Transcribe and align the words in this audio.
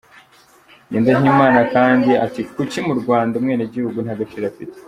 –Ngendahimana 0.89 1.59
kandi 1.73 2.11
ati 2.25 2.41
Kuki 2.55 2.79
mu 2.87 2.93
Rwanda, 3.01 3.33
umwenegihugu 3.37 3.97
nta 4.01 4.19
gaciro 4.19 4.45
afite? 4.51 4.77